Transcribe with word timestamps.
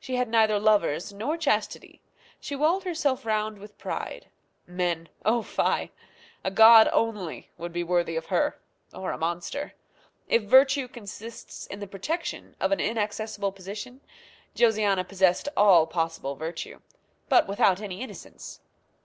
She 0.00 0.16
had 0.16 0.28
neither 0.28 0.58
lovers 0.58 1.12
nor 1.12 1.36
chastity. 1.36 2.02
She 2.40 2.56
walled 2.56 2.82
herself 2.82 3.24
round 3.24 3.58
with 3.58 3.78
pride. 3.78 4.26
Men! 4.66 5.08
oh, 5.24 5.42
fie! 5.42 5.92
a 6.42 6.50
god 6.52 6.88
only 6.92 7.50
would 7.56 7.72
be 7.72 7.84
worthy 7.84 8.16
of 8.16 8.26
her, 8.34 8.58
or 8.92 9.12
a 9.12 9.16
monster. 9.16 9.74
If 10.26 10.42
virtue 10.42 10.88
consists 10.88 11.68
in 11.68 11.78
the 11.78 11.86
protection 11.86 12.56
of 12.58 12.72
an 12.72 12.80
inaccessible 12.80 13.52
position, 13.52 14.00
Josiana 14.56 15.04
possessed 15.04 15.48
all 15.56 15.86
possible 15.86 16.34
virtue, 16.34 16.80
but 17.28 17.46
without 17.46 17.80
any 17.80 18.00
innocence. 18.00 18.58